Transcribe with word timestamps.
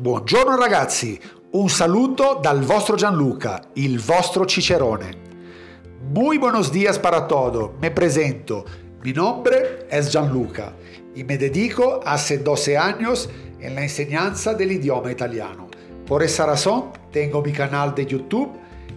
Buongiorno 0.00 0.56
ragazzi, 0.56 1.20
un 1.50 1.68
saluto 1.68 2.38
dal 2.40 2.62
vostro 2.62 2.96
Gianluca, 2.96 3.60
il 3.74 4.00
vostro 4.00 4.46
Cicerone. 4.46 5.10
Muy 6.14 6.38
buenos 6.38 6.70
días 6.70 6.98
para 6.98 7.26
todo, 7.26 7.74
me 7.82 7.90
presento. 7.90 8.64
Mi 9.02 9.12
nombre 9.12 9.86
es 9.90 10.10
Gianluca 10.10 10.74
y 11.14 11.22
me 11.22 11.36
dedico 11.36 12.00
hace 12.02 12.38
12 12.38 12.78
años 12.78 13.28
en 13.58 13.74
la 13.74 13.82
enseñanza 13.82 14.54
del 14.54 14.72
idioma 14.72 15.12
italiano. 15.12 15.68
Por 16.06 16.22
esa 16.22 16.46
razón 16.46 16.92
tengo 17.12 17.42
mi 17.42 17.52
canal 17.52 17.94
de 17.94 18.06
YouTube 18.06 18.52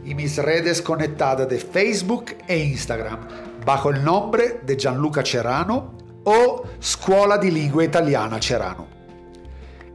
y 0.06 0.16
mis 0.16 0.38
redes 0.38 0.82
conectadas 0.82 1.50
de 1.50 1.60
Facebook 1.60 2.28
e 2.48 2.58
Instagram 2.58 3.28
bajo 3.66 3.90
el 3.90 4.02
nombre 4.02 4.62
de 4.66 4.78
Gianluca 4.78 5.22
Cerano 5.22 5.98
o 6.24 6.64
Scuola 6.82 7.38
di 7.38 7.52
Lingua 7.52 7.84
Italiana 7.84 8.40
Cerano. 8.42 8.93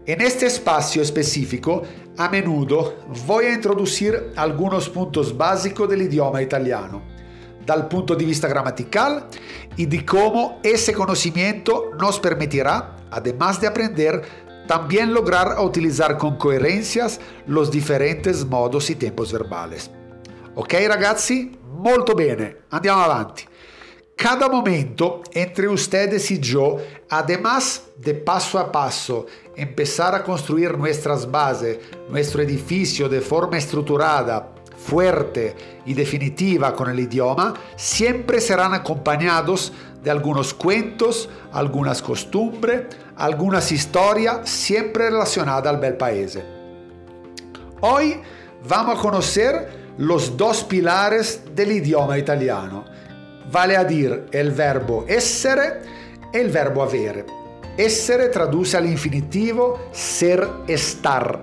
En 0.09 0.23
este 0.23 0.47
espacio 0.47 1.03
específico, 1.03 1.83
a 2.17 2.31
menudo 2.31 2.95
voy 3.27 3.45
a 3.45 3.53
introducir 3.53 4.33
algunos 4.37 4.89
puntos 4.89 5.37
básicos 5.37 5.87
del 5.87 6.01
idioma 6.01 6.41
italiano, 6.41 7.03
dal 7.67 7.89
punto 7.89 8.17
de 8.17 8.25
vista 8.25 8.49
gramatical 8.49 9.27
y 9.77 9.85
de 9.85 10.07
cómo 10.07 10.61
ese 10.63 10.95
conocimiento 10.95 11.91
nos 12.01 12.19
permitirá, 12.19 12.97
además 13.11 13.61
de 13.61 13.67
aprender, 13.67 14.23
también 14.67 15.13
lograr 15.13 15.61
utilizar 15.61 16.17
con 16.17 16.39
coherencias 16.39 17.21
los 17.47 17.71
diferentes 17.71 18.47
modos 18.47 18.89
y 18.89 18.95
tiempos 18.95 19.31
verbales. 19.31 19.91
Ok 20.55 20.73
ragazzi? 20.89 21.53
Molto 21.77 22.15
bene, 22.15 22.57
andiamo 22.71 23.03
avanti. 23.03 23.45
Cada 24.19 24.49
momento 24.49 25.23
entre 25.33 25.69
ustedes 25.69 26.29
y 26.33 26.41
yo, 26.41 26.79
además 27.09 27.85
de 27.97 28.15
paso 28.15 28.59
a 28.59 28.73
paso 28.73 29.27
empezar 29.55 30.13
a 30.13 30.25
construir 30.25 30.77
nuestras 30.77 31.31
bases, 31.31 31.79
nuestro 32.11 32.43
edificio 32.43 33.09
de 33.09 33.21
forma 33.21 33.59
estructurada, 33.59 34.55
fuerte 34.77 35.55
y 35.87 35.95
definitiva 35.95 36.75
con 36.75 36.91
el 36.91 36.99
idioma, 36.99 37.55
siempre 37.77 38.41
serán 38.41 38.75
acompañados 38.75 39.73
de 40.03 40.11
algunos 40.11 40.53
cuentos, 40.53 41.29
algunas 41.53 42.03
costumbres, 42.03 42.87
algunas 43.15 43.71
historias 43.71 44.51
siempre 44.51 45.11
relacionadas 45.11 45.73
al 45.73 45.79
bel 45.79 45.97
paese. 45.97 46.43
Hoy 47.83 48.21
vamos 48.69 48.99
a 48.99 49.01
conocer 49.01 49.95
los 49.97 50.37
dos 50.37 50.65
pilares 50.65 51.41
del 51.55 51.71
idioma 51.71 52.19
italiano 52.19 52.98
vale 53.51 53.77
a 53.77 53.85
dire 53.85 54.27
il 54.33 54.53
verbo 54.53 55.05
essere 55.07 55.83
e 56.31 56.39
il 56.39 56.51
verbo 56.51 56.83
avere. 56.83 57.25
Essere 57.75 58.29
traduce 58.29 58.77
all'infinitivo 58.77 59.89
ser 59.91 60.63
estar. 60.67 61.41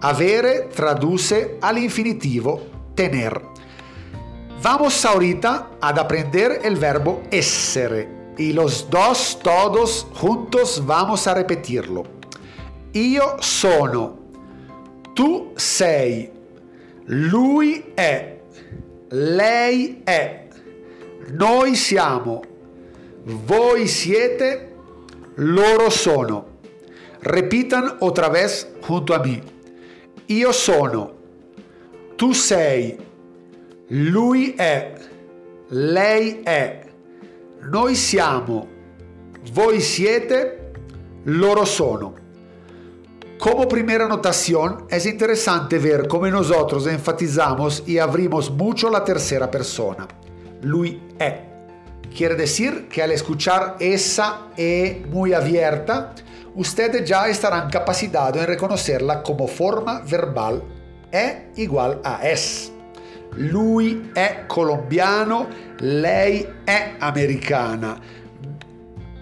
Avere 0.00 0.68
traduce 0.72 1.56
all'infinitivo 1.60 2.90
tener. 2.94 3.40
Vamos 4.60 5.04
ahorita 5.04 5.76
a 5.78 5.88
aprender 5.88 6.60
el 6.62 6.76
verbo 6.76 7.22
essere 7.30 8.32
y 8.38 8.52
los 8.52 8.88
dos 8.88 9.38
todos 9.42 10.06
juntos 10.14 10.82
vamos 10.84 11.26
a 11.26 11.34
repetirlo. 11.34 12.04
Io 12.92 13.36
sono, 13.40 14.18
tu 15.14 15.52
sei, 15.56 16.30
lui 17.06 17.84
è, 17.94 18.40
lei 19.10 20.00
è. 20.04 20.43
Noi 21.32 21.74
siamo, 21.74 22.42
voi 23.22 23.86
siete, 23.86 24.74
loro 25.36 25.88
sono. 25.88 26.58
Repitan 27.20 27.96
otra 28.00 28.28
vez 28.28 28.68
junto 28.80 29.14
a 29.14 29.18
mí. 29.18 29.42
Io 30.26 30.52
sono, 30.52 31.14
tu 32.16 32.32
sei, 32.32 32.96
lui 33.88 34.54
è, 34.54 34.92
lei 35.68 36.40
è, 36.42 36.86
noi 37.70 37.94
siamo, 37.94 38.68
voi 39.52 39.80
siete, 39.80 40.72
loro 41.24 41.64
sono. 41.64 42.14
Como 43.38 43.66
primera 43.66 44.06
notación, 44.06 44.84
es 44.88 45.06
interesante 45.06 45.78
ver 45.78 46.06
cómo 46.06 46.26
nosotros 46.28 46.86
enfatizamos 46.86 47.82
y 47.86 47.98
abrimos 47.98 48.50
mucho 48.50 48.90
la 48.90 49.02
tercera 49.02 49.50
persona. 49.50 50.06
Lui 50.64 51.00
è. 51.18 51.52
Quiere 52.14 52.36
decir 52.36 52.88
que 52.88 53.02
al 53.02 53.10
escuchar 53.10 53.76
esa 53.80 54.48
E 54.56 55.04
muy 55.10 55.32
abierta, 55.32 56.14
ustedes 56.54 57.08
ya 57.08 57.28
estarán 57.28 57.68
capacitados 57.70 58.40
en 58.40 58.46
reconocerla 58.46 59.22
como 59.22 59.46
forma 59.48 60.00
verbal 60.00 60.62
è 61.10 61.50
igual 61.56 62.00
a 62.04 62.20
es. 62.28 62.72
Lui 63.36 64.10
è 64.14 64.44
colombiano, 64.46 65.48
lei 65.78 66.46
è 66.64 66.94
americana. 66.98 67.98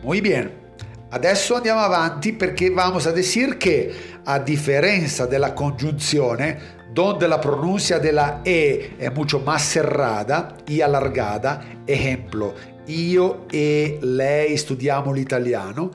Muy 0.03 0.20
bien. 0.20 0.60
Adesso 1.10 1.56
andiamo 1.56 1.80
avanti 1.80 2.32
perché 2.32 2.70
vamos 2.70 3.06
a 3.06 3.12
decir 3.12 3.59
che 3.59 3.94
a 4.24 4.38
differenza 4.38 5.26
della 5.26 5.53
congiunzione 5.53 6.80
donde 6.92 7.26
la 7.26 7.41
pronuncia 7.41 7.98
de 7.98 8.12
la 8.12 8.41
E 8.44 8.97
es 8.98 9.14
mucho 9.14 9.41
más 9.41 9.62
cerrada 9.62 10.56
y 10.66 10.80
alargada, 10.80 11.82
ejemplo, 11.86 12.54
io 12.86 13.47
e 13.50 13.98
lei 14.03 14.56
studiamo 14.56 15.12
l'italiano, 15.12 15.91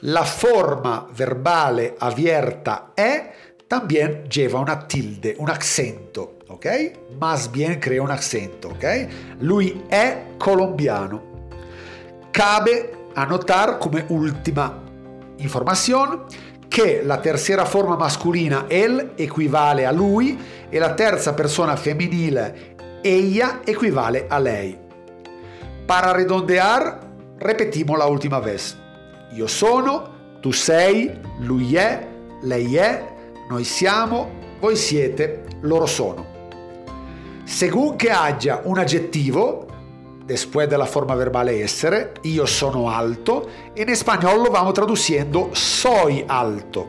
la 0.00 0.24
forma 0.24 1.06
verbale 1.12 1.94
abierta 1.98 2.92
è 2.94 3.32
también 3.66 4.24
lleva 4.28 4.58
una 4.58 4.78
tilde, 4.78 5.36
un 5.38 5.48
accento, 5.48 6.38
ok? 6.48 6.92
Más 7.20 7.48
bien 7.50 7.78
crea 7.78 8.02
un 8.02 8.10
accento, 8.10 8.70
ok? 8.70 9.06
Lui 9.40 9.84
è 9.88 10.34
colombiano. 10.38 11.48
Cabe 12.32 13.08
anotar 13.14 13.78
come 13.78 14.06
ultima 14.08 14.82
informazione 15.36 16.24
che 16.70 17.02
la 17.02 17.18
tercera 17.18 17.64
forma 17.64 17.96
masculina 17.96 18.66
el 18.68 19.10
equivale 19.16 19.86
a 19.86 19.90
lui 19.90 20.38
e 20.68 20.78
la 20.78 20.94
terza 20.94 21.34
persona 21.34 21.74
femminile 21.74 22.76
ella 23.02 23.62
equivale 23.64 24.26
a 24.28 24.38
lei. 24.38 24.78
Para 25.84 26.12
redondear, 26.12 27.00
repetimos 27.38 27.98
la 27.98 28.06
última 28.06 28.38
vez. 28.38 28.76
Io 29.32 29.48
sono, 29.48 30.38
tu 30.40 30.52
sei, 30.52 31.10
lui 31.40 31.74
è, 31.74 32.06
lei 32.42 32.76
è, 32.76 33.04
noi 33.48 33.64
siamo, 33.64 34.30
voi 34.60 34.76
siete, 34.76 35.46
loro 35.62 35.86
sono. 35.86 36.24
Según 37.42 37.96
che 37.96 38.10
haya 38.10 38.60
un 38.62 38.78
aggettivo, 38.78 39.66
después 40.30 40.70
de 40.70 40.78
la 40.78 40.86
forma 40.86 41.16
verbal 41.16 41.48
essere, 41.48 42.12
io 42.22 42.46
sono 42.46 42.88
alto, 42.88 43.48
en 43.74 43.88
español 43.88 44.44
lo 44.44 44.52
vamos 44.52 44.74
traduciendo 44.74 45.50
soy 45.52 46.24
alto. 46.28 46.86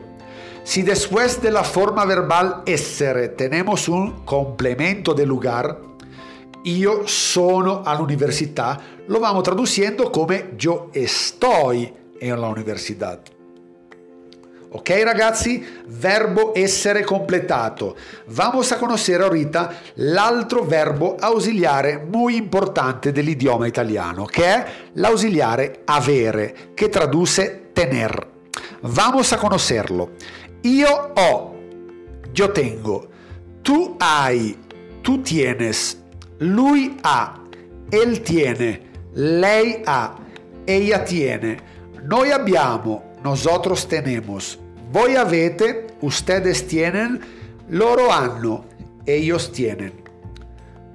Si 0.62 0.82
después 0.82 1.42
de 1.42 1.50
la 1.50 1.64
forma 1.64 2.04
verbal 2.04 2.62
essere 2.64 3.30
tenemos 3.30 3.88
un 3.88 4.24
complemento 4.24 5.12
de 5.12 5.26
lugar, 5.26 5.76
io 6.62 7.02
sono 7.08 7.82
all'università, 7.84 8.78
lo 9.08 9.18
vamos 9.18 9.42
traduciendo 9.42 10.12
come 10.12 10.52
yo 10.56 10.90
estoy 10.92 11.92
en 12.20 12.40
la 12.40 12.46
universidad. 12.46 13.18
Ok 14.74 14.88
ragazzi? 15.04 15.62
Verbo 15.86 16.54
essere 16.54 17.04
completato. 17.04 17.94
Vamos 18.28 18.72
a 18.72 18.78
conocer 18.78 19.20
ahorita 19.20 19.74
l'altro 19.96 20.64
verbo 20.64 21.16
ausiliare 21.20 22.02
muy 22.10 22.36
importante 22.36 23.12
dell'idioma 23.12 23.66
italiano, 23.66 24.24
che 24.24 24.44
è 24.44 24.66
l'ausiliare 24.94 25.82
avere, 25.84 26.70
che 26.72 26.88
traduce 26.88 27.68
tener. 27.74 28.30
Vamos 28.80 29.32
a 29.32 29.36
conocerlo. 29.36 30.12
Io 30.62 31.12
ho, 31.16 31.54
yo 32.32 32.50
tengo. 32.50 33.08
Tu 33.60 33.96
hai, 33.98 34.56
tu 35.02 35.20
tienes. 35.20 36.02
Lui 36.38 36.96
ha, 37.02 37.40
él 37.90 38.22
tiene. 38.22 38.80
Lei 39.12 39.82
ha, 39.84 40.16
ella 40.64 41.02
tiene. 41.02 41.58
Noi 42.04 42.30
abbiamo, 42.30 43.12
nosotros 43.22 43.86
tenemos. 43.86 44.61
Voi 44.92 45.16
avete, 45.16 45.86
ustedes 46.00 46.66
tienen, 46.66 47.18
loro 47.68 48.10
hanno, 48.10 48.66
ellos 49.06 49.50
tienen. 49.50 49.90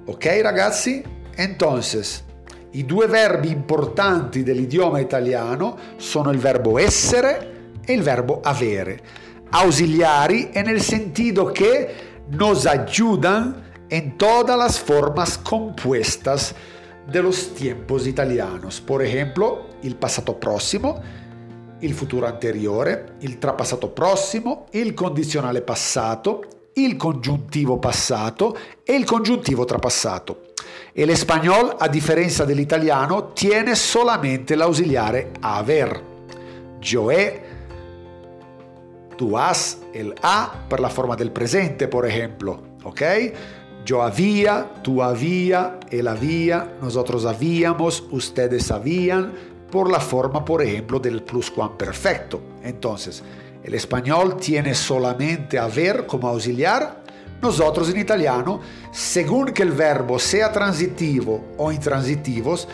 Ok 0.06 0.24
ragazzi? 0.40 1.02
Entonces, 1.34 2.22
i 2.70 2.84
due 2.84 3.08
verbi 3.08 3.50
importanti 3.50 4.44
dell'idioma 4.44 5.00
italiano 5.00 5.76
sono 5.96 6.30
il 6.30 6.38
verbo 6.38 6.78
essere 6.78 7.74
e 7.84 7.92
il 7.92 8.02
verbo 8.02 8.38
avere. 8.40 9.00
Ausiliari 9.50 10.50
e 10.50 10.62
nel 10.62 10.80
sentido 10.80 11.46
che 11.46 12.22
nos 12.28 12.66
ayudan 12.66 13.64
en 13.88 14.16
todas 14.16 14.56
las 14.56 14.78
formas 14.78 15.36
compuestas 15.38 16.54
de 17.10 17.20
los 17.20 17.52
tiempos 17.52 18.06
italianos. 18.06 18.80
Por 18.80 19.02
ejemplo, 19.02 19.70
il 19.82 19.96
passato 19.96 20.34
prossimo 20.34 21.02
il 21.80 21.92
futuro 21.92 22.26
anteriore, 22.26 23.14
il 23.20 23.38
trapassato 23.38 23.88
prossimo, 23.88 24.66
il 24.72 24.94
condizionale 24.94 25.62
passato, 25.62 26.44
il 26.74 26.96
congiuntivo 26.96 27.78
passato 27.78 28.56
e 28.84 28.94
il 28.94 29.04
congiuntivo 29.04 29.64
trapassato. 29.64 30.46
E 30.92 31.04
l'espagnol, 31.04 31.76
a 31.78 31.88
differenza 31.88 32.44
dell'italiano, 32.44 33.32
tiene 33.32 33.74
solamente 33.74 34.54
l'ausiliare 34.54 35.32
haver. 35.40 36.02
Yo 36.80 37.10
he, 37.10 37.40
tu 39.16 39.34
has, 39.34 39.78
el 39.92 40.14
ha 40.20 40.64
per 40.68 40.80
la 40.80 40.88
forma 40.88 41.14
del 41.14 41.30
presente, 41.30 41.88
por 41.88 42.06
ejemplo. 42.06 42.62
¿Ok? 42.84 43.02
Yo 43.84 44.02
había, 44.02 44.70
tú 44.82 45.02
había, 45.02 45.78
él 45.90 46.08
había, 46.08 46.76
nosotros 46.80 47.24
habíamos, 47.24 48.04
ustedes 48.10 48.70
habían, 48.70 49.32
por 49.70 49.90
la 49.90 50.00
forma, 50.00 50.44
por 50.44 50.62
ejemplo, 50.62 50.98
del 50.98 51.22
pluscuamperfecto. 51.22 52.40
Entonces, 52.62 53.22
el 53.62 53.74
español 53.74 54.36
tiene 54.36 54.74
solamente 54.74 55.58
haber 55.58 56.06
como 56.06 56.28
auxiliar. 56.28 57.02
Nosotros 57.40 57.88
en 57.90 57.98
italiano, 57.98 58.60
según 58.90 59.52
que 59.52 59.62
el 59.62 59.72
verbo 59.72 60.18
sea 60.18 60.50
transitivo 60.50 61.54
o 61.56 61.70
intransitivos, 61.70 62.66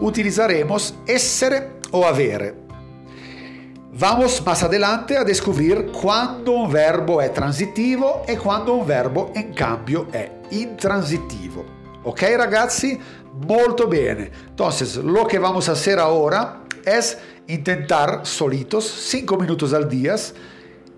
utilizaremos 0.00 0.94
essere 1.06 1.80
o 1.90 2.04
avere. 2.04 2.54
Vamos 3.92 4.44
más 4.46 4.62
adelante 4.62 5.16
a 5.16 5.24
descubrir 5.24 5.90
cuando 5.90 6.52
un 6.52 6.70
verbo 6.70 7.20
è 7.20 7.32
transitivo 7.32 8.22
e 8.26 8.36
quando 8.36 8.74
un 8.74 8.86
verbo 8.86 9.30
en 9.34 9.52
cambio 9.52 10.06
è 10.10 10.40
intransitivo. 10.50 11.64
Ok 12.04 12.22
ragazzi? 12.36 12.98
Molto 13.32 13.86
bene. 13.86 14.30
Entonces, 14.48 14.96
lo 14.96 15.26
que 15.26 15.38
vamos 15.38 15.68
a 15.68 15.72
hacer 15.72 15.98
ahora 15.98 16.64
es 16.84 17.18
intentar 17.46 18.20
solitos, 18.24 18.84
5 18.84 19.36
minutos 19.36 19.72
al 19.72 19.88
día, 19.88 20.16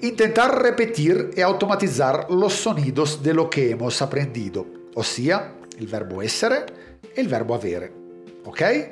intentar 0.01 0.61
repetir 0.61 1.31
y 1.37 1.41
automatizar 1.41 2.27
los 2.31 2.53
sonidos 2.55 3.23
de 3.23 3.35
lo 3.35 3.49
que 3.49 3.71
hemos 3.71 4.03
aprendido, 4.03 4.67
ossia 4.95 5.55
il 5.79 5.87
verbo 5.87 6.21
essere 6.21 6.65
e 7.15 7.21
il 7.21 7.29
verbo 7.29 7.55
avere. 7.55 7.93
Ok? 8.45 8.89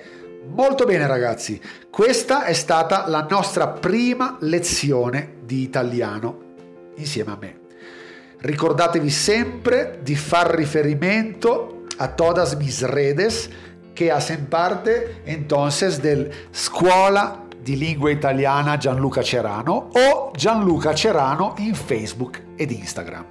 Molto 0.49 0.87
bene 0.87 1.07
ragazzi, 1.07 1.61
questa 1.91 2.45
è 2.45 2.55
stata 2.55 3.07
la 3.09 3.27
nostra 3.29 3.69
prima 3.69 4.39
lezione 4.41 5.35
di 5.45 5.63
italiano 5.63 6.49
insieme 6.97 7.33
a 7.33 7.39
me. 7.39 7.59
Ricordatevi 8.39 9.11
sempre 9.11 9.99
di 10.03 10.17
far 10.17 10.55
riferimento 10.55 11.80
a 12.01 12.17
todas 12.17 12.57
mis 12.57 12.83
redes 12.83 13.51
che 13.95 14.11
hacen 14.11 14.47
parte 14.47 15.23
entonces 15.27 16.01
del 16.01 16.31
Scuola 16.53 17.45
di 17.63 17.77
Lingua 17.77 18.11
Italiana 18.11 18.79
Gianluca 18.79 19.23
Cerano 19.23 19.91
o 19.93 20.33
Gianluca 20.35 20.95
Cerano 20.95 21.55
in 21.59 21.75
Facebook 21.75 22.41
ed 22.57 22.71
Instagram. 22.71 23.25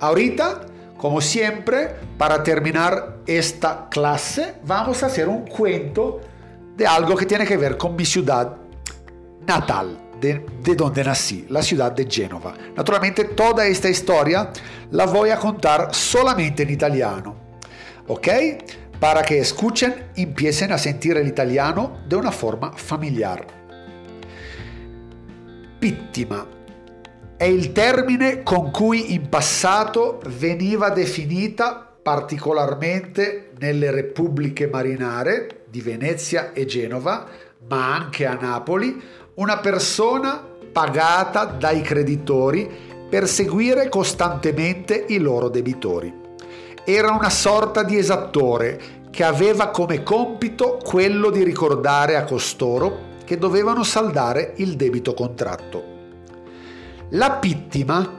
Ahorita, 0.00 0.62
como 0.96 1.20
siempre, 1.20 1.94
para 2.16 2.42
terminar 2.42 3.18
esta 3.26 3.88
clase, 3.90 4.54
vamos 4.64 5.02
a 5.02 5.06
hacer 5.06 5.28
un 5.28 5.46
cuento 5.46 6.20
de 6.74 6.86
algo 6.86 7.16
que 7.16 7.26
tiene 7.26 7.44
que 7.44 7.58
ver 7.58 7.76
con 7.76 7.94
mi 7.94 8.04
ciudad 8.04 8.56
natal. 9.46 10.04
de, 10.20 10.44
de, 10.64 10.74
donde 10.74 11.04
nací, 11.04 11.46
la 11.48 11.62
ciudad 11.62 11.92
de 11.92 12.04
Génova. 12.10 12.52
Naturalmente 12.74 13.22
toda 13.24 13.64
esta 13.64 13.88
historia 13.88 14.50
la 14.90 15.06
voy 15.06 15.30
a 15.30 15.36
contar 15.36 15.94
solamente 15.94 16.64
en 16.64 16.70
italiano, 16.70 17.47
¿ok? 18.08 18.28
Para 18.98 19.22
que 19.22 19.38
escuchen 19.38 20.08
y 20.16 20.24
empiecen 20.24 20.72
a 20.72 20.78
sentir 20.78 21.16
el 21.16 21.28
italiano 21.28 21.98
de 22.08 22.16
una 22.16 22.32
forma 22.32 22.72
familiar. 22.72 23.46
Vittima 25.80 26.44
è 27.36 27.44
il 27.44 27.70
termine 27.70 28.42
con 28.42 28.72
cui 28.72 29.14
in 29.14 29.28
passato 29.28 30.20
veniva 30.26 30.90
definita 30.90 31.88
particolarmente 32.02 33.52
nelle 33.60 33.92
repubbliche 33.92 34.66
marinare 34.66 35.64
di 35.70 35.80
Venezia 35.80 36.52
e 36.52 36.64
Genova, 36.64 37.26
ma 37.68 37.94
anche 37.94 38.26
a 38.26 38.34
Napoli, 38.34 39.00
una 39.34 39.58
persona 39.58 40.44
pagata 40.72 41.44
dai 41.44 41.80
creditori 41.80 42.68
per 43.08 43.28
seguire 43.28 43.88
costantemente 43.88 45.04
i 45.08 45.18
loro 45.18 45.48
debitori. 45.48 46.17
Era 46.90 47.10
una 47.10 47.28
sorta 47.28 47.82
di 47.82 47.98
esattore 47.98 48.80
che 49.10 49.22
aveva 49.22 49.68
come 49.68 50.02
compito 50.02 50.78
quello 50.82 51.28
di 51.28 51.44
ricordare 51.44 52.16
a 52.16 52.24
costoro 52.24 53.16
che 53.26 53.36
dovevano 53.36 53.82
saldare 53.82 54.54
il 54.56 54.74
debito 54.74 55.12
contratto. 55.12 55.84
La 57.10 57.38
vittima 57.42 58.10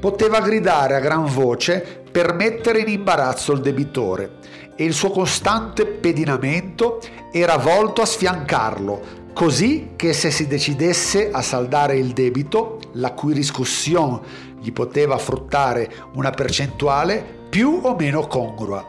poteva 0.00 0.40
gridare 0.40 0.96
a 0.96 0.98
gran 0.98 1.24
voce 1.24 2.02
per 2.10 2.34
mettere 2.34 2.80
in 2.80 2.88
imbarazzo 2.88 3.52
il 3.52 3.60
debitore 3.60 4.38
e 4.74 4.82
il 4.82 4.92
suo 4.92 5.10
costante 5.10 5.86
pedinamento 5.86 6.98
era 7.30 7.56
volto 7.58 8.02
a 8.02 8.06
sfiancarlo, 8.06 9.02
così 9.34 9.90
che 9.94 10.12
se 10.12 10.32
si 10.32 10.48
decidesse 10.48 11.30
a 11.30 11.42
saldare 11.42 11.96
il 11.96 12.12
debito, 12.12 12.80
la 12.94 13.12
cui 13.12 13.34
riscossione 13.34 14.20
gli 14.60 14.72
poteva 14.72 15.16
fruttare 15.16 15.88
una 16.14 16.30
percentuale 16.30 17.35
più 17.56 17.80
o 17.84 17.94
meno 17.94 18.26
congrua. 18.26 18.84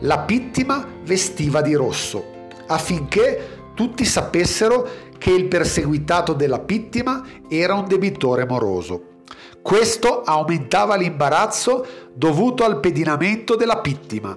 La 0.00 0.22
vittima 0.26 0.86
vestiva 1.02 1.62
di 1.62 1.72
rosso, 1.72 2.22
affinché 2.66 3.70
tutti 3.72 4.04
sapessero 4.04 4.86
che 5.16 5.30
il 5.30 5.46
perseguitato 5.46 6.34
della 6.34 6.58
vittima 6.58 7.24
era 7.48 7.72
un 7.72 7.88
debitore 7.88 8.44
moroso. 8.44 9.20
Questo 9.62 10.20
aumentava 10.24 10.94
l'imbarazzo 10.94 11.86
dovuto 12.12 12.64
al 12.64 12.80
pedinamento 12.80 13.56
della 13.56 13.80
vittima 13.82 14.36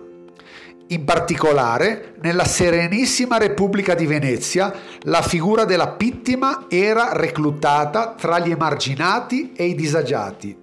in 0.89 1.03
particolare, 1.03 2.13
nella 2.21 2.45
Serenissima 2.45 3.37
Repubblica 3.39 3.95
di 3.95 4.05
Venezia, 4.05 4.71
la 5.01 5.23
figura 5.23 5.65
della 5.65 5.95
vittima 5.97 6.67
era 6.69 7.09
reclutata 7.13 8.13
tra 8.15 8.37
gli 8.37 8.51
emarginati 8.51 9.53
e 9.55 9.65
i 9.65 9.73
disagiati, 9.73 10.55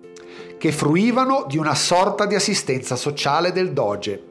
che 0.63 0.71
fruivano 0.71 1.45
di 1.49 1.59
una 1.59 1.75
sorta 1.75 2.25
di 2.25 2.37
assistenza 2.37 2.95
sociale 2.95 3.51
del 3.51 3.73
doge, 3.73 4.27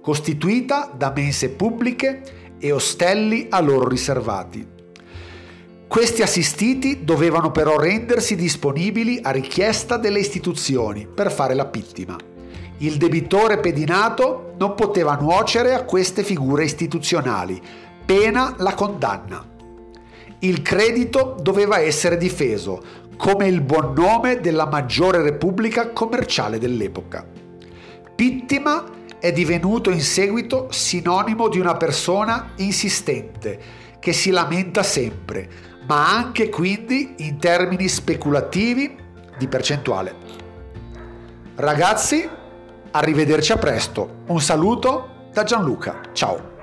costituita 0.00 0.90
da 0.96 1.12
mense 1.14 1.50
pubbliche 1.50 2.56
e 2.58 2.72
ostelli 2.72 3.48
a 3.50 3.60
loro 3.60 3.86
riservati. 3.86 4.66
Questi 5.86 6.22
assistiti 6.22 7.04
dovevano 7.04 7.50
però 7.50 7.76
rendersi 7.76 8.34
disponibili 8.34 9.20
a 9.22 9.30
richiesta 9.30 9.98
delle 9.98 10.20
istituzioni 10.20 11.06
per 11.06 11.30
fare 11.30 11.52
la 11.52 11.66
vittima. 11.66 12.16
Il 12.78 12.96
debitore 12.96 13.58
pedinato 13.58 14.54
non 14.56 14.74
poteva 14.74 15.16
nuocere 15.16 15.74
a 15.74 15.84
queste 15.84 16.22
figure 16.22 16.64
istituzionali, 16.64 17.60
pena 18.06 18.54
la 18.56 18.72
condanna. 18.72 19.52
Il 20.38 20.62
credito 20.62 21.36
doveva 21.40 21.78
essere 21.78 22.16
difeso, 22.16 22.82
come 23.16 23.46
il 23.48 23.60
buon 23.60 23.92
nome 23.94 24.40
della 24.40 24.66
maggiore 24.66 25.22
repubblica 25.22 25.90
commerciale 25.90 26.58
dell'epoca. 26.58 27.26
Vittima 28.16 28.84
è 29.18 29.32
divenuto 29.32 29.90
in 29.90 30.00
seguito 30.00 30.68
sinonimo 30.70 31.48
di 31.48 31.58
una 31.58 31.76
persona 31.76 32.52
insistente, 32.56 33.60
che 33.98 34.12
si 34.12 34.30
lamenta 34.30 34.82
sempre, 34.82 35.48
ma 35.86 36.14
anche 36.16 36.48
quindi 36.48 37.14
in 37.18 37.38
termini 37.38 37.88
speculativi 37.88 38.96
di 39.36 39.48
percentuale. 39.48 40.14
Ragazzi, 41.56 42.28
Arrivederci 42.96 43.50
a 43.50 43.56
presto. 43.56 44.22
Un 44.26 44.40
saluto 44.40 45.26
da 45.32 45.42
Gianluca. 45.42 46.00
Ciao. 46.12 46.53